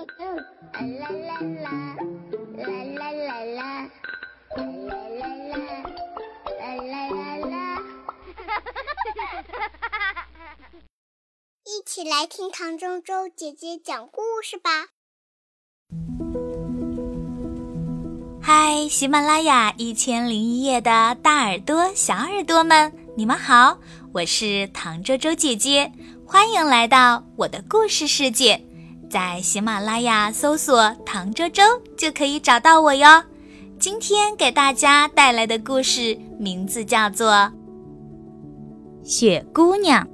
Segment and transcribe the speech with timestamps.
[0.00, 0.06] 啦
[0.80, 1.70] 啦啦啦，
[2.56, 2.64] 啦
[2.96, 3.90] 啦啦啦，
[4.56, 5.56] 啦啦啦
[6.56, 7.54] 啦，啦啦。
[11.64, 14.88] 一起来听唐周周姐姐讲故事吧。
[18.42, 23.78] 嗨，喜马拉雅一千零一夜的大耳朵、小耳朵们，你们好，
[24.14, 25.92] 我是唐周周姐姐，
[26.26, 28.64] 欢迎来到我的故事世界。
[29.10, 31.64] 在喜马拉雅搜索“唐周周”
[31.98, 33.24] 就可以找到我哟。
[33.76, 37.32] 今天给大家带来的故事名字叫做
[39.02, 40.04] 《雪姑娘》。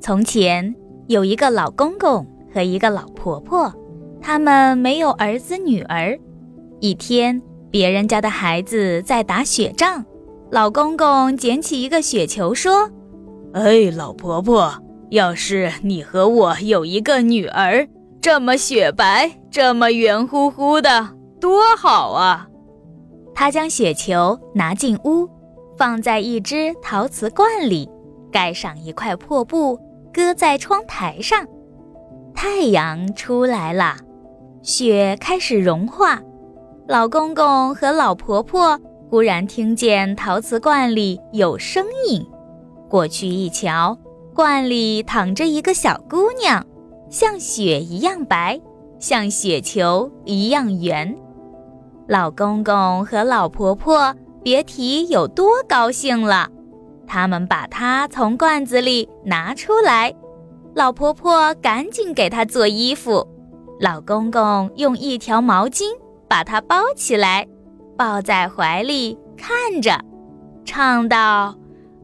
[0.00, 0.74] 从前
[1.06, 3.72] 有一个老公公和一个老婆婆，
[4.20, 6.18] 他们没有儿子女儿。
[6.80, 7.40] 一天，
[7.70, 10.04] 别人家的孩子在打雪仗，
[10.50, 12.90] 老公公捡起一个雪球说
[13.54, 14.74] ：“哎，老婆婆。”
[15.12, 17.86] 要是你和我有一个女儿，
[18.18, 22.48] 这么雪白，这么圆乎乎的，多好啊！
[23.34, 25.28] 他将雪球拿进屋，
[25.76, 27.86] 放在一只陶瓷罐里，
[28.30, 29.78] 盖上一块破布，
[30.14, 31.46] 搁在窗台上。
[32.34, 33.96] 太阳出来了，
[34.62, 36.18] 雪开始融化。
[36.88, 42.26] 老公公和老婆婆忽然听见陶瓷罐里有声音，
[42.88, 43.94] 过去一瞧。
[44.34, 46.64] 罐里躺着一个小姑娘，
[47.10, 48.58] 像雪一样白，
[48.98, 51.14] 像雪球一样圆。
[52.08, 56.48] 老公公和老婆婆别提有多高兴了，
[57.06, 60.12] 他们把她从罐子里拿出来。
[60.74, 63.26] 老婆婆赶紧给她做衣服，
[63.80, 65.84] 老公公用一条毛巾
[66.26, 67.46] 把她包起来，
[67.98, 70.00] 抱在怀里看着，
[70.64, 71.54] 唱道：“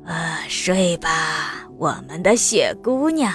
[0.09, 3.33] 啊，睡吧。”我们的雪姑娘，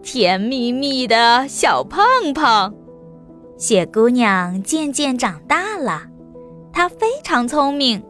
[0.00, 2.72] 甜蜜蜜的小胖胖。
[3.58, 6.02] 雪姑娘渐渐长大了，
[6.72, 8.00] 她非常聪明。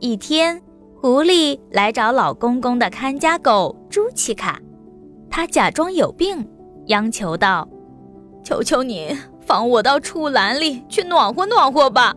[0.00, 0.62] 一天，
[0.98, 4.58] 狐狸来找老公公的看家狗朱奇卡，
[5.28, 6.48] 他假装有病，
[6.86, 7.68] 央求道
[8.42, 9.14] ：“求求你
[9.44, 12.14] 放我到畜栏里去暖和暖和吧。”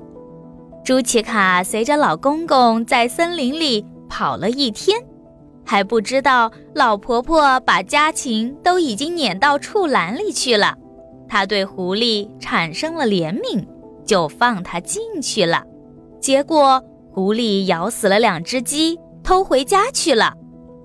[0.86, 4.98] 朱奇卡随着老公公在森林里跑了一天。
[5.70, 10.76] 还不知道老婆婆把家禽都已经撵到畜栏里去了，
[11.28, 13.64] 她对狐狸产生了怜悯，
[14.04, 15.64] 就放它进去了。
[16.20, 20.34] 结果狐狸咬死了两只鸡，偷回家去了。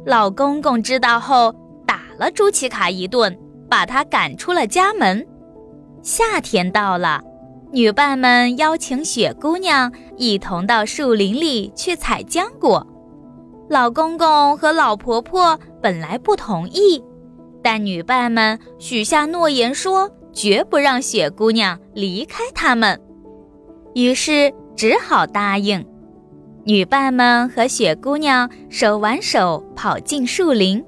[0.05, 1.55] 老公公知道后，
[1.87, 3.35] 打了朱奇卡一顿，
[3.71, 5.27] 把他赶出了家门。
[6.03, 7.23] 夏天到了，
[7.73, 12.87] 女伴们邀请雪姑娘一同到树林里去采浆果。
[13.69, 17.03] 老公公和老婆婆本来不同意，
[17.63, 23.01] 但女伴们许下诺言，说绝不让雪姑娘离开他们，
[23.95, 25.85] 于是只好答应。
[26.65, 30.85] 女伴们和雪姑娘手挽手跑进树林，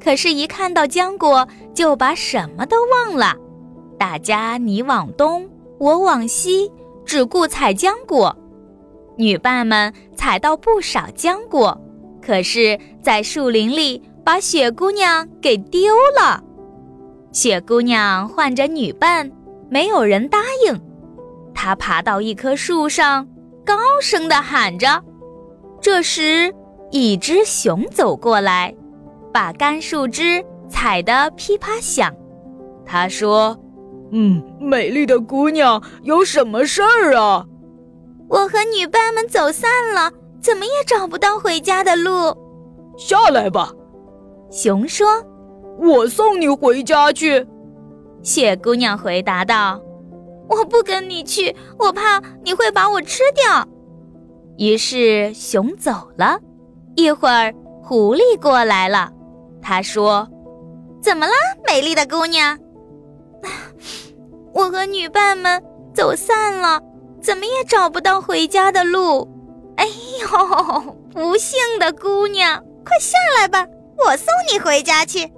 [0.00, 3.36] 可是，一看到浆果，就把什么都忘了。
[3.98, 5.48] 大家你往东，
[5.78, 6.70] 我往西，
[7.04, 8.36] 只顾采浆果。
[9.16, 11.80] 女伴们采到不少浆果。
[12.26, 16.42] 可是，在树林里把雪姑娘给丢了。
[17.30, 19.30] 雪姑娘唤着女伴，
[19.70, 20.80] 没有人答应。
[21.54, 23.24] 她爬到一棵树上，
[23.64, 25.00] 高声地喊着。
[25.80, 26.52] 这时，
[26.90, 28.74] 一只熊走过来，
[29.32, 32.12] 把干树枝踩得噼啪响。
[32.84, 33.56] 他说
[34.10, 37.46] ：“嗯，美丽的姑娘，有什么事儿啊？”
[38.28, 40.10] 我和女伴们走散了。
[40.46, 42.32] 怎么也找不到回家的路，
[42.96, 43.72] 下来吧。
[44.48, 45.20] 熊说
[45.76, 47.44] ：“我送你回家去。”
[48.22, 49.82] 雪姑娘回答道
[50.48, 53.66] ：“我不跟你去，我怕你会把我吃掉。”
[54.56, 56.38] 于是熊走了。
[56.94, 57.52] 一会儿，
[57.82, 59.10] 狐狸过来了，
[59.60, 60.28] 他说
[61.02, 61.32] ：“怎么了，
[61.66, 62.56] 美丽的姑娘？
[64.54, 65.60] 我和女伴们
[65.92, 66.80] 走散了，
[67.20, 69.28] 怎么也找不到回家的路。”
[70.34, 73.66] 哎呦，不幸的姑娘，快下来吧，
[73.98, 75.30] 我送你回家去。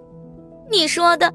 [0.70, 1.32] 你说的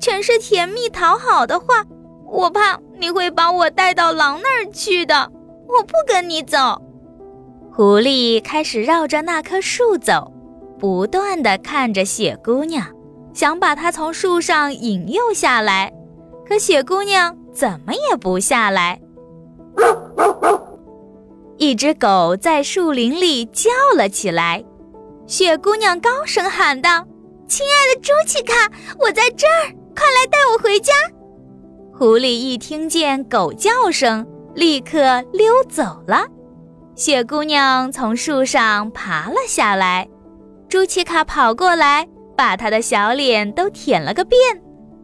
[0.00, 1.84] 全是甜蜜讨好的话，
[2.26, 5.30] 我怕你会把我带到狼那儿去的。
[5.68, 6.80] 我不跟你走。
[7.72, 10.32] 狐狸开始绕着那棵树走，
[10.78, 12.86] 不断的看着雪姑娘，
[13.34, 15.92] 想把她从树上引诱下来，
[16.46, 19.00] 可雪姑娘怎么也不下来。
[21.58, 24.64] 一只狗在树林里叫了起来，
[25.26, 27.04] 雪姑娘高声喊道
[27.48, 28.70] ：“亲爱的朱奇卡，
[29.00, 30.92] 我在这儿，快来带我回家！”
[31.92, 34.24] 狐狸一听见狗叫声，
[34.54, 36.24] 立刻溜走了。
[36.94, 40.08] 雪姑娘从树上爬了下来，
[40.68, 42.06] 朱奇卡跑过来，
[42.36, 44.38] 把她的小脸都舔了个遍，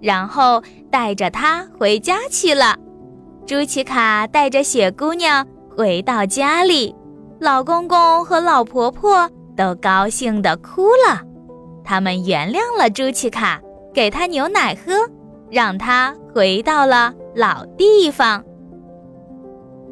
[0.00, 2.76] 然后带着她回家去了。
[3.44, 6.94] 朱奇卡带着雪姑娘回到家里，
[7.40, 11.20] 老公公和老婆婆都高兴地哭了，
[11.84, 13.60] 他们原谅了朱奇卡，
[13.92, 14.92] 给她牛奶喝。
[15.50, 18.42] 让他回到了老地方。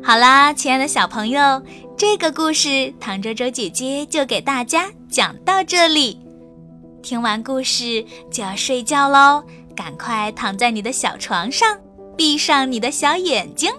[0.02, 1.62] 好啦，亲爱的小朋友，
[1.96, 6.18] 这个故事唐周周姐姐就给大家讲到这里。
[7.00, 9.44] 听完故事就要睡觉喽，
[9.76, 11.78] 赶快躺在你的小床上，
[12.16, 13.70] 闭上你的小眼睛。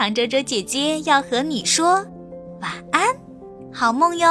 [0.00, 1.96] 唐周周姐姐要和你说
[2.62, 3.04] 晚安，
[3.70, 4.26] 好梦哟。